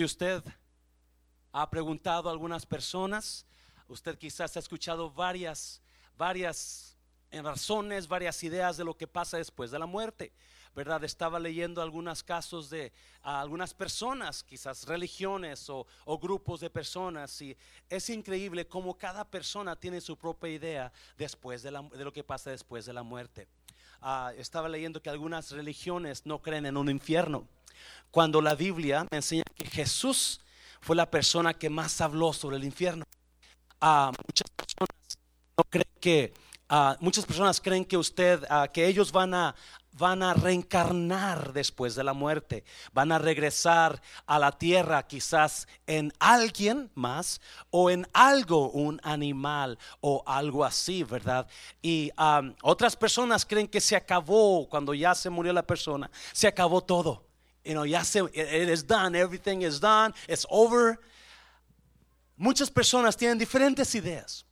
[0.00, 0.42] Si usted
[1.52, 3.44] ha preguntado a algunas personas,
[3.86, 5.82] usted quizás ha escuchado varias,
[6.16, 6.96] varias
[7.30, 10.32] razones, varias ideas de lo que pasa después de la muerte.
[10.74, 11.04] ¿verdad?
[11.04, 15.86] Estaba leyendo algunos casos de algunas personas, quizás religiones o,
[16.18, 17.54] grupos de personas, y
[17.90, 22.86] es increíble cómo cada persona tiene su propia idea después de, lo que pasa después
[22.86, 23.48] de la muerte.
[24.00, 27.46] Ah, estaba leyendo que algunas religiones no creen en un infierno,
[28.10, 30.40] cuando la Biblia me enseña que Jesús
[30.80, 33.04] fue la persona que más habló sobre el infierno.
[33.80, 35.18] Ah, muchas personas
[35.56, 36.34] no creen que
[36.68, 38.42] ah, muchas personas creen que usted,
[38.72, 39.54] que ellos van a,
[39.92, 46.12] van a reencarnar después de la muerte, van a regresar a la tierra quizás en
[46.18, 47.40] alguien más
[47.70, 51.46] o en algo, un animal o algo así, ¿verdad?
[51.82, 52.10] Y
[52.62, 57.29] otras personas creen que se acabó cuando ya se murió la persona, se acabó todo.
[57.64, 60.98] You know, ya se, it is done, everything is done, it's over.
[62.36, 64.44] Muchas personas tienen diferentes ideas.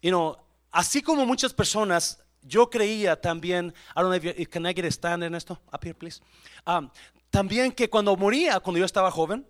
[0.00, 0.36] You know,
[0.72, 4.84] así como muchas personas yo creía también, I don't know if you, can I get
[4.84, 5.58] a stand in esto?
[5.72, 6.20] Up here, please.
[6.66, 6.90] Um,
[7.30, 9.46] también que cuando moría, cuando yo estaba joven,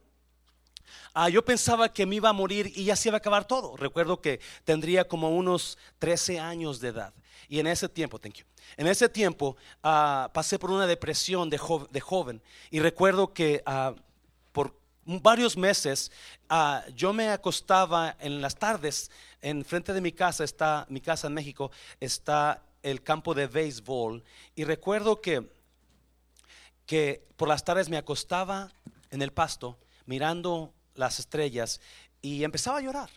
[1.14, 3.76] uh, yo pensaba que me iba a morir y ya se iba a acabar todo.
[3.76, 7.14] Recuerdo que tendría como unos 13 años de edad.
[7.48, 8.44] Y en ese tiempo, thank you.
[8.76, 12.42] En ese tiempo uh, pasé por una depresión de, joven.
[12.70, 13.94] Y recuerdo que uh,
[14.52, 16.12] por varios meses
[16.94, 19.10] yo me acostaba en las tardes.
[19.40, 24.24] En frente de mi casa está, mi casa en México, está el campo de béisbol
[24.54, 25.48] y recuerdo que,
[26.86, 28.72] que por las tardes me acostaba
[29.10, 31.80] en el pasto mirando las estrellas
[32.20, 33.10] y empezaba a llorar,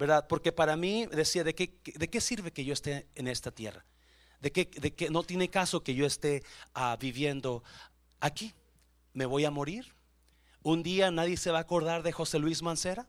[0.00, 0.26] ¿verdad?
[0.26, 3.84] Porque para mí decía, ¿de qué, de qué sirve que yo esté en esta tierra?
[4.40, 7.62] ¿De qué, de no tiene caso que yo esté ah, viviendo
[8.18, 8.54] aquí?
[9.12, 9.92] ¿Me voy a morir?
[10.62, 13.06] ¿Un día nadie se va a acordar de José Luis Mancera?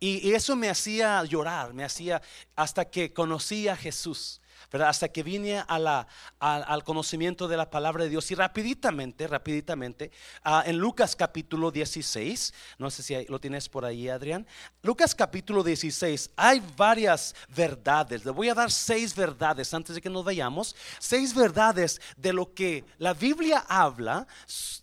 [0.00, 2.22] Y, y eso me hacía llorar, me hacía
[2.56, 4.40] hasta que conocí a Jesús
[4.72, 8.30] hasta que vine al conocimiento de la palabra de Dios.
[8.30, 10.10] Y rapiditamente, rapiditamente,
[10.44, 14.46] ah, en Lucas capítulo 16, no sé si lo tienes por ahí, Adrián.
[14.82, 18.24] Lucas capítulo 16, hay varias verdades.
[18.24, 20.76] Le voy a dar seis verdades antes de que nos vayamos.
[20.98, 24.26] Seis verdades de lo que la Biblia habla,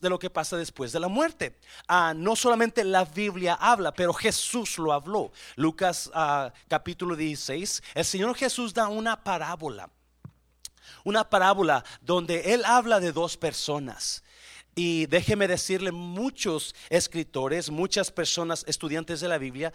[0.01, 1.57] de lo que pasa después de la muerte.
[1.87, 5.31] Ah, no solamente la Biblia habla, pero Jesús lo habló.
[5.55, 9.74] Lucas ah, capítulo 16, el Señor Jesús da una parábola
[11.03, 14.23] una parábola donde él habla de dos personas.
[14.75, 19.71] Y déjeme decirle, muchos escritores, muchas personas, estudiantes de la Biblia,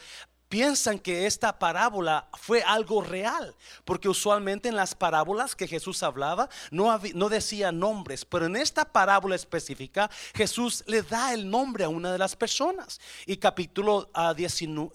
[0.50, 6.50] piensan que esta parábola fue algo real, porque usualmente en las parábolas que Jesús hablaba
[6.72, 11.88] no, no decía nombres, pero en esta parábola específica Jesús le da el nombre a
[11.88, 13.00] una de las personas.
[13.27, 14.11] Y capítulo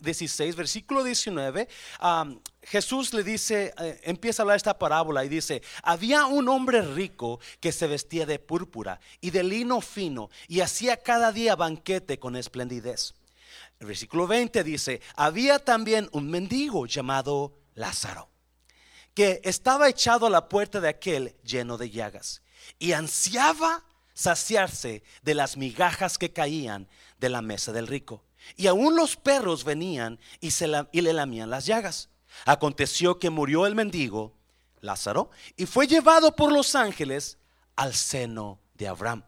[0.02, 1.70] 16, ah, versículo 19,
[2.62, 7.40] Jesús le dice, eh, empieza a hablar esta parábola y dice, había un hombre rico
[7.62, 12.36] que se vestía de púrpura y de lino fino y hacía cada día banquete con
[12.36, 13.14] esplendidez.
[13.80, 18.30] El versículo 20 dice, había también un mendigo llamado Lázaro,
[19.14, 22.42] que estaba echado a la puerta de aquel lleno de llagas
[22.80, 26.88] y ansiaba saciarse de las migajas que caían
[27.20, 28.24] de la mesa del rico.
[28.56, 32.10] Y aún los perros venían y, se y le lamían las llagas.
[32.46, 34.34] Aconteció que murió el mendigo,
[34.82, 37.38] Lázaro, y fue llevado por los ángeles
[37.76, 39.24] al seno de Abraham.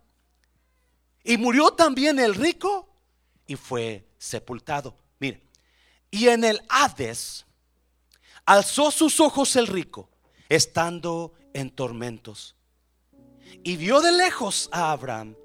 [1.23, 2.87] Y murió también el rico
[3.47, 4.95] y fue sepultado.
[5.19, 5.41] Mire,
[6.11, 7.45] y en el Hades
[8.45, 10.09] alzó sus ojos el rico,
[10.49, 12.55] estando en tormentos,
[13.63, 15.35] y vio de lejos a Abraham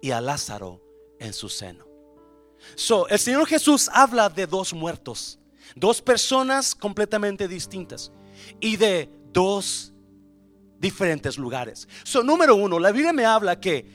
[0.00, 0.82] y a Lázaro
[1.20, 1.86] en su seno.
[2.74, 5.38] So, el Señor Jesús habla de dos muertos,
[5.74, 8.12] dos personas completamente distintas
[8.60, 9.92] y de dos
[10.78, 11.88] diferentes lugares.
[12.04, 13.90] So, número uno, la Biblia me habla que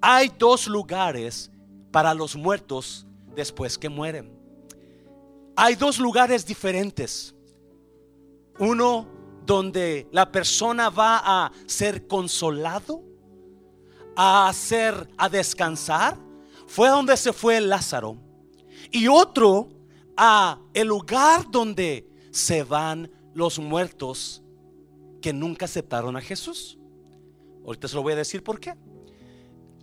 [0.00, 1.50] hay dos lugares
[1.94, 3.06] para los muertos
[3.36, 4.36] después que mueren.
[5.54, 7.32] Hay dos lugares diferentes.
[8.58, 9.06] Uno
[9.46, 13.00] donde la persona va a ser consolado,
[14.16, 16.18] a hacer, a descansar.
[16.66, 18.16] Fue donde se fue Lázaro.
[18.90, 19.68] Y otro
[20.16, 24.42] a el lugar donde se van los muertos
[25.22, 26.76] que nunca aceptaron a Jesús.
[27.64, 28.74] Ahorita se lo voy a decir por qué.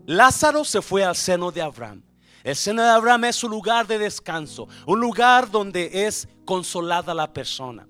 [0.06, 2.04] Lázaro se fue al seno de Abraham.
[2.44, 7.32] El seno de Abraham es un lugar de descanso, un lugar donde es consolada la
[7.32, 7.88] persona.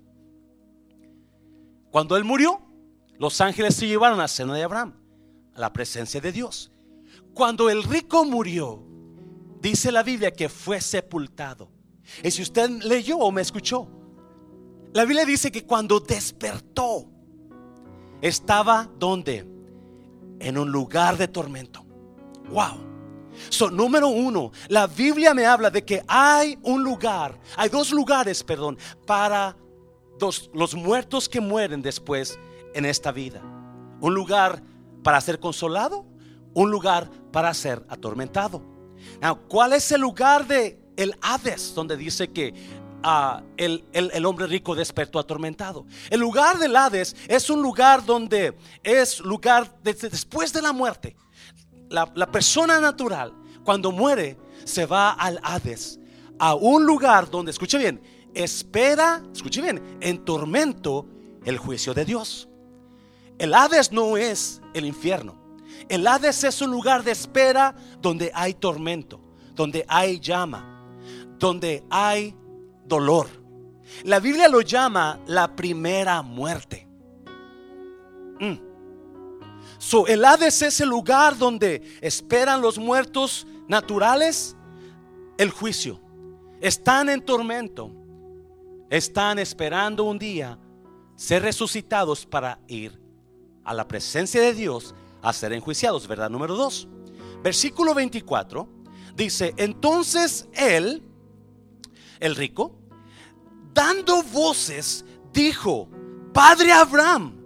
[1.90, 2.62] Cuando él murió,
[3.18, 4.94] los ángeles se llevaron al seno de Abraham,
[5.56, 6.72] a la presencia de Dios.
[7.34, 8.84] Cuando el rico murió,
[9.62, 11.70] dice la Biblia que fue sepultado.
[12.24, 13.88] Y si usted leyó o me escuchó,
[14.94, 17.08] la Biblia dice que cuando despertó,
[18.22, 19.48] estaba donde?
[20.40, 21.86] En un lugar de tormento.
[22.52, 22.92] Wow.
[23.50, 28.44] So, número uno, la Biblia me habla de que hay un lugar, hay dos lugares,
[28.44, 29.56] perdón, para
[30.54, 32.38] los muertos que mueren después
[32.74, 33.42] en esta vida.
[34.00, 34.62] Un lugar
[35.04, 36.06] para ser consolado,
[36.54, 38.62] un lugar para ser atormentado.
[39.48, 42.54] ¿Cuál es el lugar de el Hades donde dice que
[43.02, 45.86] ah, el, hombre rico despertó atormentado?
[46.10, 51.16] El lugar del Hades es un lugar donde es lugar después de la muerte.
[51.92, 53.34] La, persona natural
[53.64, 56.00] cuando muere se va al Hades,
[56.40, 58.02] a un lugar donde, escuche bien,
[58.34, 61.06] espera, escuche bien, en tormento
[61.46, 62.48] el juicio de Dios.
[63.38, 65.58] El Hades no es el infierno.
[65.90, 69.20] El Hades es un lugar de espera donde hay tormento,
[69.54, 70.86] donde hay llama,
[71.38, 72.36] donde hay
[72.86, 73.28] dolor.
[74.04, 76.88] La Biblia lo llama la primera muerte.
[78.40, 78.71] Mm.
[80.08, 84.56] El Hades es el lugar donde esperan los muertos naturales
[85.38, 86.00] el juicio.
[86.60, 87.92] Están en tormento.
[88.90, 90.60] Están esperando un día
[91.16, 93.00] ser resucitados para ir
[93.64, 96.30] a la presencia de Dios a ser enjuiciados, ¿verdad?
[96.30, 96.88] Número 2.
[97.44, 98.68] Versículo 24
[99.16, 101.04] dice, entonces él,
[102.20, 102.76] el rico,
[103.74, 105.90] dando voces, dijo,
[106.34, 107.41] Padre Abraham,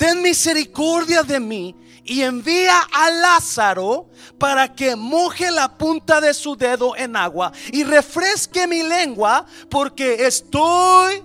[0.00, 4.08] ten misericordia de mí y envía a Lázaro
[4.38, 10.26] para que moje la punta de su dedo en agua y refresque mi lengua porque
[10.26, 11.22] estoy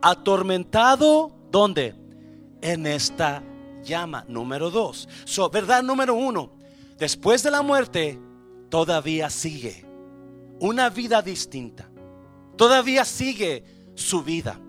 [0.00, 1.32] atormentado.
[1.50, 1.96] ¿Dónde?
[2.62, 3.42] En esta
[3.82, 4.24] llama.
[4.28, 5.08] Número dos.
[5.24, 6.52] So, verdad número uno.
[6.96, 8.20] Después de la muerte,
[8.70, 9.84] todavía sigue
[10.60, 11.90] una vida distinta.
[12.56, 13.64] Todavía sigue
[13.96, 14.60] su vida.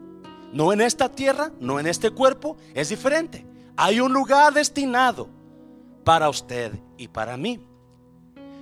[0.53, 3.45] No en esta tierra, no en este cuerpo, es diferente.
[3.75, 5.29] Hay un lugar destinado
[6.03, 7.59] para usted y para mí.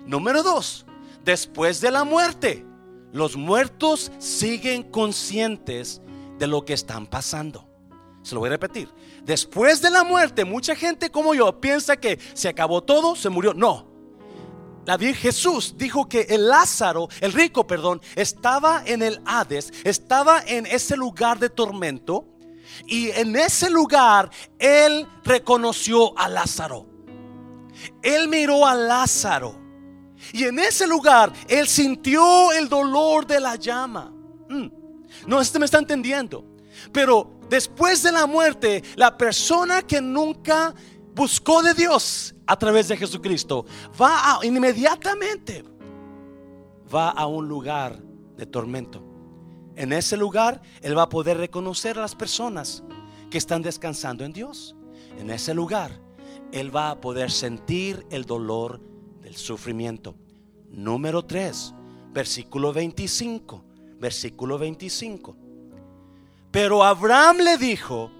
[0.06, 0.86] Número dos,
[1.24, 2.66] después de la muerte,
[3.12, 6.02] los muertos siguen conscientes
[6.38, 7.68] de lo que están pasando.
[8.24, 8.90] Se lo voy a repetir.
[9.24, 13.54] Después de la muerte, mucha gente como yo piensa que se acabó todo, se murió.
[13.54, 13.95] No.
[14.98, 20.66] Virgen Jesús dijo que el Lázaro, el rico, perdón, estaba en el Hades, estaba en
[20.66, 22.26] ese lugar de tormento
[22.86, 24.30] y en ese lugar
[24.60, 26.86] él reconoció a Lázaro.
[28.02, 29.64] Él miró a Lázaro.
[30.32, 34.12] Y en ese lugar él sintió el dolor de la llama.
[34.50, 34.68] Mm.
[35.28, 36.46] No, este me está entendiendo.
[36.92, 40.74] Pero después de la muerte, la persona que nunca
[41.16, 43.66] buscó de Dios a través de Jesucristo
[44.00, 45.64] va inmediatamente
[46.94, 47.98] va a un lugar
[48.38, 49.02] de tormento.
[49.76, 52.84] En ese lugar Él va a poder reconocer a las personas
[53.30, 54.76] que están descansando en Dios.
[55.18, 56.00] En ese lugar
[56.52, 58.82] Él va a poder sentir el dolor
[59.22, 60.16] del sufrimiento.
[60.70, 61.74] Número 3,
[62.14, 63.64] versículo 25.
[63.98, 65.36] Versículo 25.
[66.52, 68.12] Pero Abraham le dijo,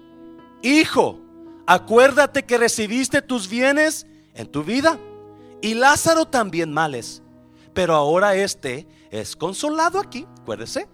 [0.62, 1.20] Hijo,
[1.66, 4.98] acuérdate que recibiste tus bienes en tu vida
[5.60, 7.22] y Lázaro también males.
[7.72, 10.88] Pero ahora este es consolado aquí, acuérdese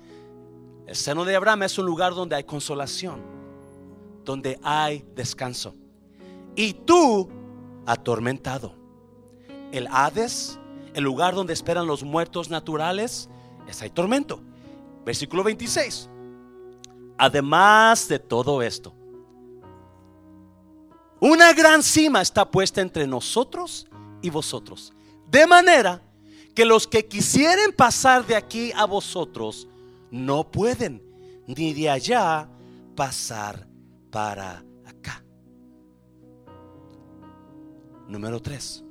[0.93, 3.23] el seno de Abraham es un lugar donde hay consolación,
[4.27, 5.75] donde hay descanso.
[6.55, 7.31] Y tú,
[7.87, 8.75] atormentado.
[9.71, 10.59] El Hades,
[10.93, 13.31] el lugar donde esperan los muertos naturales,
[13.67, 14.43] es hay tormento.
[15.07, 16.11] Versículo 26.
[17.17, 18.93] Además de todo esto,
[21.23, 23.87] una gran cima está puesta entre nosotros
[24.23, 24.93] y vosotros.
[25.31, 26.03] De manera
[26.53, 29.69] que los que quisieren pasar de aquí a vosotros
[30.11, 31.01] no pueden
[31.47, 32.49] ni de allá
[32.97, 33.69] pasar
[34.11, 35.23] para acá.
[38.09, 38.83] Número 3.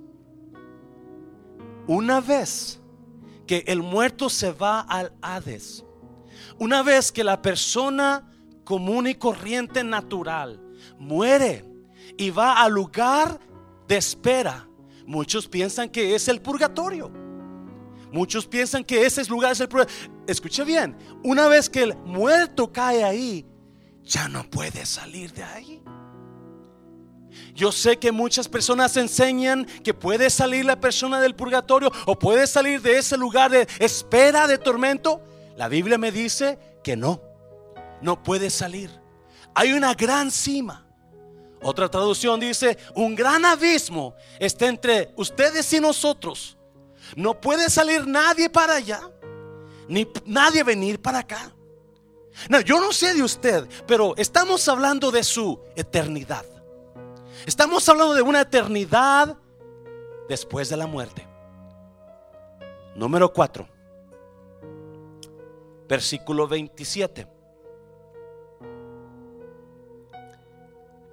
[1.88, 2.80] Una vez
[3.46, 5.84] que el muerto se va al Hades,
[6.60, 8.32] una vez que la persona
[8.64, 10.62] común y corriente natural
[10.98, 11.70] muere
[12.22, 13.40] y va al lugar
[13.88, 14.68] de espera,
[15.06, 17.12] muchos piensan que es el purgatorio.
[18.12, 19.92] Muchos piensan que ese lugar es el problema.
[20.28, 23.46] Escuche bien, una vez que el muerto cae ahí,
[24.04, 25.82] ya no puede salir de ahí.
[27.56, 32.46] Yo sé que muchas personas enseñan que puede salir la persona del purgatorio o puede
[32.46, 35.22] salir de ese lugar de espera, de tormento.
[35.56, 37.22] La Biblia me dice que no,
[38.02, 38.92] no puede salir.
[39.56, 40.91] Hay una gran cima.
[41.62, 46.58] Otra traducción dice, un gran abismo está entre ustedes y nosotros
[47.16, 49.02] No puede salir nadie para allá,
[49.88, 51.52] ni nadie venir para acá.
[52.50, 56.46] No, yo no sé de usted, pero estamos hablando de su eternidad.
[57.46, 59.38] Estamos hablando de una eternidad
[60.30, 61.28] después de la muerte.
[62.96, 63.68] Número 4,
[65.88, 67.41] versículo 27.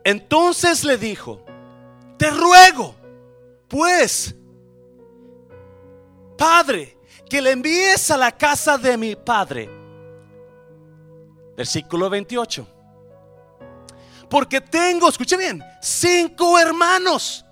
[0.08, 1.44] Entonces le dijo,
[2.16, 2.94] te ruego,
[3.68, 4.34] pues,
[6.38, 6.96] Padre,
[7.28, 9.68] que le envíes a la casa de mi Padre.
[11.54, 12.66] Versículo 28.
[14.30, 17.44] Porque tengo, escuche bien, cinco hermanos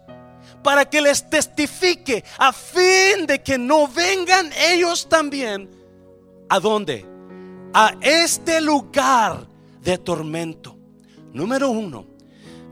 [0.62, 5.68] para que les testifique a fin de que no vengan ellos también.
[6.48, 7.04] ¿A dónde?
[7.74, 9.46] A este lugar
[9.82, 10.74] de tormento.
[11.34, 12.15] Número uno,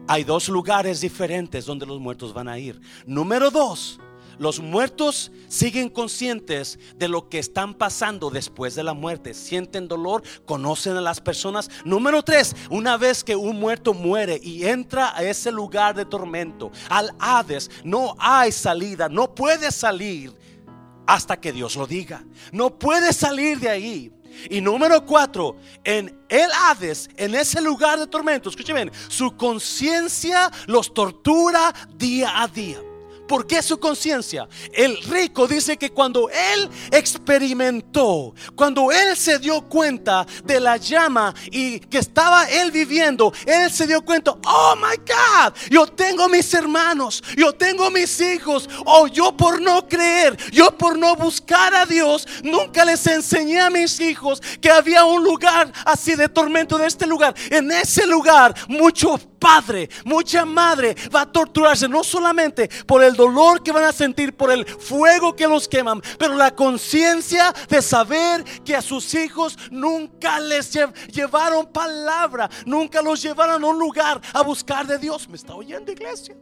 [0.07, 2.81] hay dos lugares diferentes donde los muertos van a ir.
[3.07, 3.99] Número dos,
[4.39, 9.35] los muertos siguen conscientes de lo que están pasando después de la muerte.
[9.35, 11.71] Sienten dolor, conocen a las personas.
[11.85, 16.71] Número tres, una vez que un muerto muere y entra a ese lugar de tormento,
[16.89, 20.35] al Hades, no hay salida, no puede salir
[21.07, 22.25] hasta que Dios lo diga.
[22.53, 24.13] No puede salir de ahí.
[24.51, 30.93] Y número cuatro, en el Hades, en ese lugar de tormento, escuchen su conciencia los
[30.93, 32.79] tortura día a día.
[33.27, 34.49] ¿Por qué su conciencia?
[34.73, 41.35] El rico dice que cuando él experimentó, cuando él se dio cuenta de la llama
[41.51, 46.53] y que estaba él viviendo, él se dio cuenta, oh my God, yo tengo mis
[46.53, 51.87] hermanos, yo tengo mis hijos, oh yo por no creer, yo por no buscar a
[51.87, 56.87] Dios, nunca les enseñé a mis hijos que había un lugar así de tormento de
[56.87, 57.35] este lugar.
[57.51, 63.63] En ese lugar, mucho padre, mucha madre va a torturarse no solamente por el dolor
[63.63, 68.43] que van a sentir por el fuego que los queman, pero la conciencia de saber
[68.65, 70.73] que a sus hijos nunca les
[71.13, 75.29] llevaron palabra, nunca los llevaron a un lugar a buscar de Dios.
[75.29, 76.35] ¿Me está oyendo, iglesia?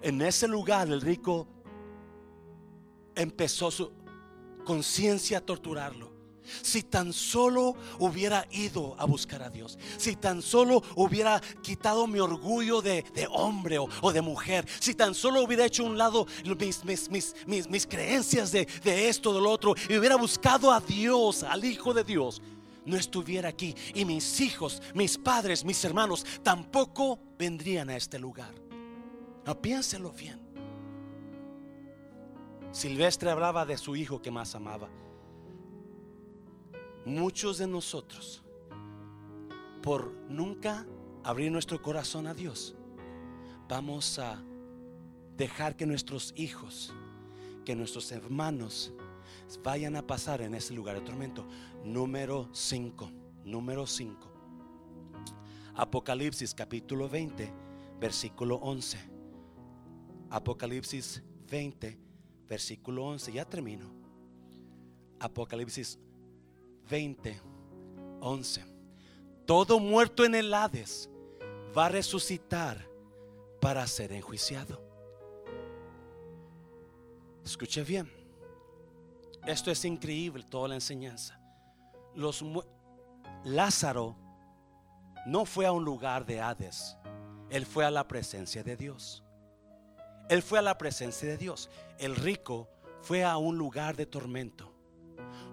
[0.00, 1.46] En ese lugar el rico
[3.14, 3.92] empezó su
[4.64, 6.13] conciencia a torturarlo.
[6.62, 12.18] Si tan solo hubiera ido a buscar a Dios, si tan solo hubiera quitado mi
[12.18, 16.26] orgullo de, hombre o, de mujer, si tan solo hubiera hecho un lado
[17.68, 21.94] mis, creencias de, de esto, de lo otro, y hubiera buscado a Dios, al Hijo
[21.94, 22.42] de Dios,
[22.84, 23.74] no estuviera aquí.
[23.94, 28.54] Y mis hijos, mis padres, mis hermanos tampoco vendrían a este lugar.
[29.60, 30.40] Piénselo bien.
[32.72, 34.88] Silvestre hablaba de su hijo que más amaba
[37.04, 38.42] muchos de nosotros,
[39.82, 40.86] por nunca
[41.22, 42.74] abrir nuestro corazón a Dios,
[43.68, 44.42] vamos a
[45.36, 46.92] dejar que nuestros hijos,
[47.64, 48.92] que nuestros hermanos
[49.62, 51.46] vayan a pasar en ese lugar de tormento.
[51.84, 53.10] Número 5,
[53.44, 54.32] número 5.
[55.76, 57.52] Apocalipsis capítulo 20,
[58.00, 58.98] versículo 11.
[60.30, 61.98] Apocalipsis 20,
[62.48, 63.32] versículo 11.
[63.32, 63.92] Ya termino.
[65.20, 66.13] Apocalipsis 20,
[68.20, 68.64] 11.
[69.46, 71.10] Todo muerto en el Hades
[71.76, 72.88] va a resucitar
[73.60, 74.82] para ser enjuiciado.
[77.44, 78.10] Escuche bien.
[79.46, 81.38] Esto es increíble, toda la enseñanza.
[83.44, 84.16] Lázaro
[85.26, 86.96] no fue a un lugar de Hades,
[87.50, 89.22] él fue a la presencia de Dios.
[90.30, 91.68] Él fue a la presencia de Dios.
[91.98, 92.70] El rico
[93.02, 94.73] fue a un lugar de tormento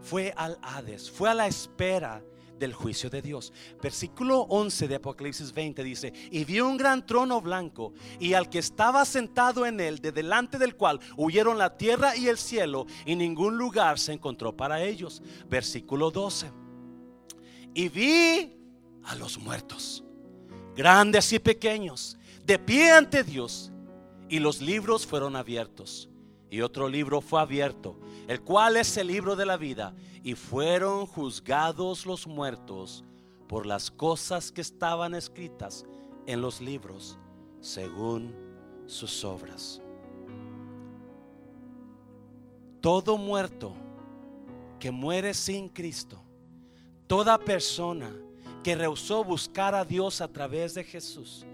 [0.02, 2.24] fue al Hades, fue a la espera
[2.62, 3.52] del juicio de Dios.
[3.82, 8.60] Versículo 11 de Apocalipsis 20 dice, y vio un gran trono blanco y al que
[8.60, 13.16] estaba sentado en él, de delante del cual huyeron la tierra y el cielo, y
[13.16, 15.22] ningún lugar se encontró para ellos.
[15.50, 16.52] Versículo 12,
[17.74, 18.56] y vi
[19.04, 20.04] a los muertos,
[20.76, 23.72] grandes y pequeños, de pie ante Dios,
[24.30, 26.11] y los libros fueron abiertos.
[26.52, 29.94] Y otro libro fue abierto el cual es el libro de la vida,
[30.24, 33.04] y fueron juzgados los muertos
[33.48, 35.86] por las cosas que estaban escritas
[36.28, 37.18] en los libros,
[37.60, 38.34] según
[38.86, 39.82] sus obras.
[42.80, 43.74] Todo muerto
[44.80, 46.22] que muere sin Cristo,
[47.08, 48.16] toda persona
[48.64, 51.46] que rehusó buscar a Dios a través de Jesús,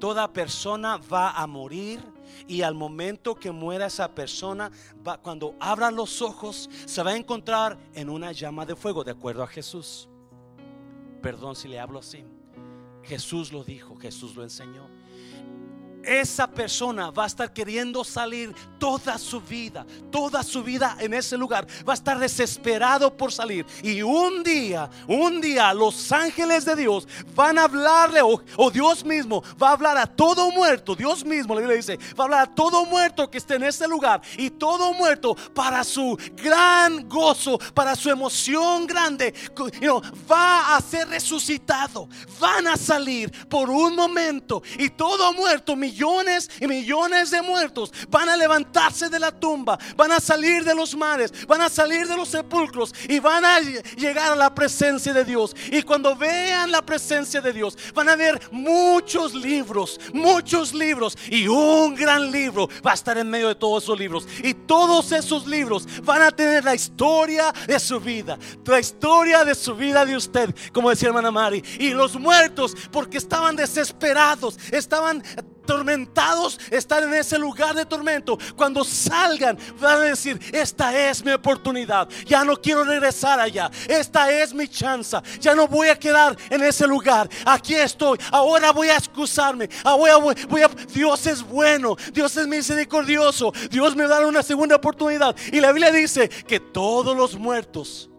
[0.00, 2.00] toda persona va a morir
[2.46, 4.70] y al momento que muera esa persona,
[5.06, 9.12] va, cuando abra los ojos, se va a encontrar en una llama de fuego, de
[9.12, 10.08] acuerdo a Jesús.
[11.22, 12.24] Perdón si le hablo así.
[13.02, 14.88] Jesús lo dijo, Jesús lo enseñó.
[16.06, 21.36] Esa persona va a estar queriendo salir toda su vida, toda su vida en ese
[21.36, 21.66] lugar.
[21.88, 23.66] Va a estar desesperado por salir.
[23.82, 29.42] Y un día, un día los ángeles de Dios van a hablarle, o, Dios mismo
[29.62, 30.94] va a hablar a todo muerto.
[30.94, 34.20] Dios mismo, la dice, va a hablar a todo muerto que esté en ese lugar.
[34.36, 39.34] Y todo muerto para su gran gozo, para su emoción grande,
[40.30, 42.08] va a ser resucitado.
[42.38, 44.62] Van a salir por un momento.
[44.78, 50.12] Y todo muerto, millones y millones de muertos van a levantarse de la tumba, van
[50.12, 54.32] a salir de los mares, van a salir de los sepulcros y van a llegar
[54.32, 55.54] a la presencia de Dios.
[55.70, 61.46] Y cuando vean la presencia de Dios, van a ver muchos libros, muchos libros y
[61.46, 64.26] un gran libro va a estar en medio de todos esos libros.
[64.42, 69.54] Y todos esos libros van a tener la historia de su vida, la historia de
[69.54, 71.62] su vida de usted, como decía hermana Mari.
[71.78, 75.22] Y los muertos, porque estaban desesperados, estaban
[75.64, 81.32] tormentados están en ese lugar de tormento, cuando salgan van a decir, esta es mi
[81.32, 86.36] oportunidad, ya no quiero regresar allá, esta es mi chance, ya no voy a quedar
[86.50, 92.36] en ese lugar, aquí estoy, ahora voy a excusarme, voy a, Dios es bueno, Dios
[92.36, 95.36] es misericordioso, Dios me da una segunda oportunidad.
[95.52, 98.10] Y la Biblia dice que todos los muertos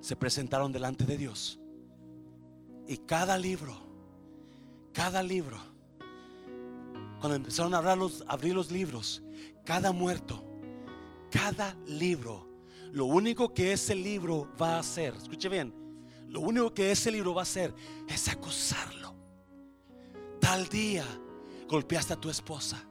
[0.00, 1.58] se presentaron delante de Dios.
[2.86, 3.76] Y cada libro,
[4.92, 5.58] cada libro
[7.20, 7.78] cuando empezaron a
[8.28, 9.22] abrir los, libros,
[9.64, 10.44] cada muerto,
[11.30, 12.48] cada libro,
[12.92, 15.74] lo único que ese libro va a hacer, escuche bien,
[16.28, 17.74] lo único que ese libro va a hacer
[18.08, 19.14] es acusarlo.
[20.40, 21.04] Tal día
[21.68, 22.86] golpeaste a tu esposa.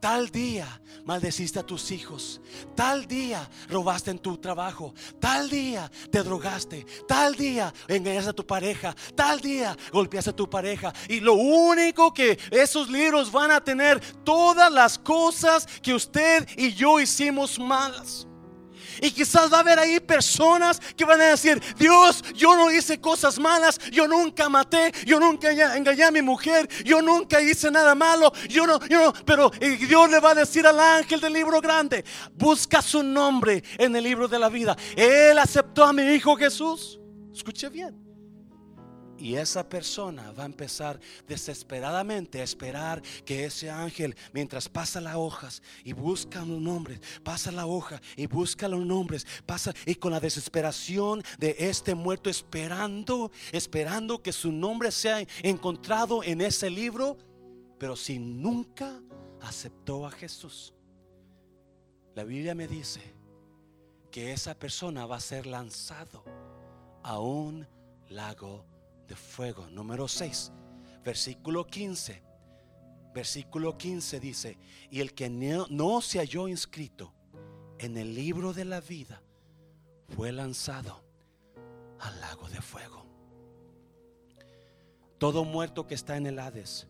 [0.00, 2.40] Tal día maldeciste a tus hijos.
[2.74, 4.94] Tal día robaste en tu trabajo.
[5.20, 6.86] Tal día te drogaste.
[7.08, 8.94] Tal día engañaste a tu pareja.
[9.14, 10.92] Tal día golpeaste a tu pareja.
[11.08, 16.72] Y lo único que esos libros van a tener, todas las cosas que usted y
[16.72, 18.26] yo hicimos malas.
[19.00, 23.00] Y quizás va a haber ahí personas que van a decir, Dios, yo no hice
[23.00, 27.94] cosas malas, yo nunca maté, yo nunca engañé a mi mujer, yo nunca hice nada
[27.94, 31.60] malo, yo no, yo no, pero Dios le va a decir al ángel del libro
[31.60, 32.04] grande,
[32.34, 34.76] busca su nombre en el libro de la vida.
[34.96, 36.98] Él aceptó a mi hijo Jesús.
[37.32, 38.05] Escuche bien.
[39.18, 45.16] Y esa persona va a empezar desesperadamente a esperar que ese ángel, mientras pasa las
[45.16, 50.12] hojas y busca los nombres, pasa la hoja y busca los nombres, pasa y con
[50.12, 57.16] la desesperación de este muerto esperando, esperando que su nombre sea encontrado en ese libro,
[57.78, 59.00] pero si nunca
[59.40, 60.74] aceptó a Jesús.
[62.14, 63.00] La Biblia me dice
[64.10, 66.24] que esa persona va a ser lanzado
[67.02, 67.66] a un
[68.08, 68.64] lago
[69.06, 69.66] de fuego.
[69.68, 70.52] Número 6,
[71.04, 72.22] versículo 15.
[73.14, 74.58] Versículo 15 dice,
[74.90, 77.14] y el que no, se halló inscrito
[77.78, 79.22] en el libro de la vida
[80.14, 81.02] fue lanzado
[81.98, 83.06] al lago de fuego.
[85.16, 86.88] Todo muerto que está en el Hades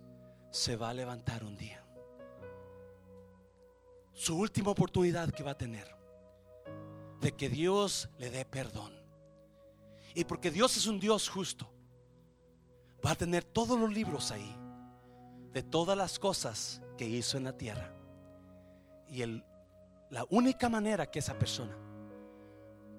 [0.50, 1.84] se va a levantar un día.
[4.12, 5.94] Su última oportunidad que va a tener
[7.20, 8.92] de que Dios le dé perdón.
[10.14, 11.70] Y porque Dios es un Dios justo,
[13.06, 14.52] va a tener todos los libros ahí
[15.52, 17.94] de todas las cosas que hizo en la tierra.
[19.08, 19.44] Y el,
[20.10, 21.76] la única manera que esa persona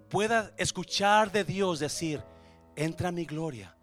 [0.10, 2.24] pueda escuchar de Dios decir,
[2.78, 3.76] entra mi gloria,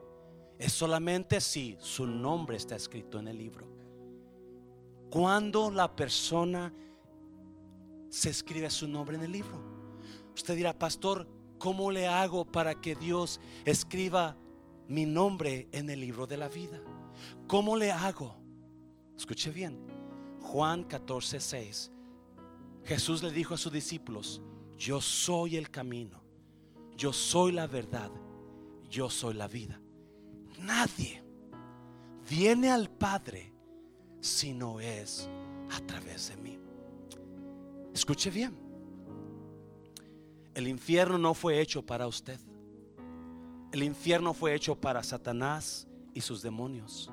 [0.58, 3.68] es solamente si su nombre está escrito en el libro.
[5.10, 6.72] Cuando la persona
[8.08, 9.60] se escribe su nombre en el libro.
[10.34, 14.36] Usted dirá, pastor, ¿cómo le hago para que Dios escriba
[14.88, 16.80] mi nombre en el libro de la vida.
[17.46, 18.36] ¿Cómo le hago?
[19.16, 19.78] Escuche bien.
[20.40, 21.90] Juan 14, 6.
[22.84, 24.42] Jesús le dijo a sus discípulos,
[24.76, 26.22] yo soy el camino,
[26.96, 28.10] yo soy la verdad,
[28.90, 29.80] yo soy la vida.
[30.58, 31.22] Nadie
[32.28, 33.52] viene al Padre
[34.20, 35.28] si no es
[35.70, 36.58] a través de mí.
[37.94, 38.54] Escuche bien.
[40.54, 42.38] El infierno no fue hecho para usted.
[43.74, 47.10] El infierno fue hecho para Satanás y sus demonios.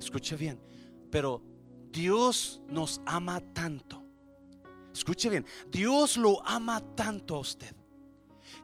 [0.00, 0.58] Escuche bien,
[1.10, 1.42] pero
[1.92, 4.02] Dios nos ama tanto.
[4.90, 7.76] Escuche bien, Dios lo ama tanto a usted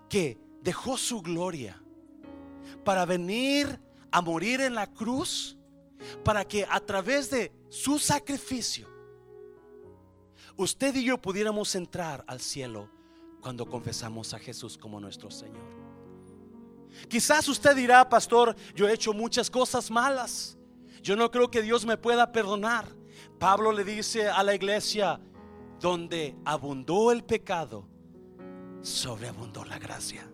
[0.08, 1.78] que dejó su gloria
[2.82, 3.78] para venir
[4.10, 5.58] a morir en la cruz,
[6.24, 8.88] para que a través de su sacrificio,
[10.56, 12.88] usted y yo pudiéramos entrar al cielo
[13.42, 15.79] cuando confesamos a Jesús como nuestro Señor.
[17.08, 20.56] Quizás usted dirá, pastor, yo he hecho muchas cosas malas.
[21.02, 22.86] Yo no creo que Dios me pueda perdonar.
[23.38, 25.20] Pablo le dice a la iglesia,
[25.80, 27.86] donde abundó el pecado,
[28.82, 30.30] sobreabundó la gracia.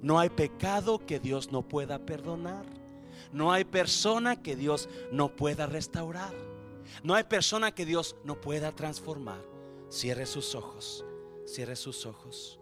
[0.00, 2.64] No hay pecado que Dios no pueda perdonar.
[3.32, 6.34] No hay persona que Dios no pueda restaurar.
[7.02, 9.42] No hay persona que Dios no pueda transformar.
[9.88, 11.04] Cierre sus ojos,
[11.46, 12.59] cierre sus ojos.